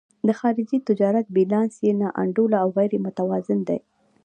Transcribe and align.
د 0.27 0.29
خارجي 0.39 0.77
تجارت 0.89 1.25
بیلانس 1.37 1.73
یې 1.85 1.91
نا 2.01 2.09
انډوله 2.21 2.57
او 2.63 2.69
غیر 2.77 2.91
متوازن 3.05 3.59
دی. 3.69 3.79